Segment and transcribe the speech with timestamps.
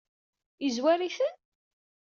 [0.63, 1.33] Yezwar-iten?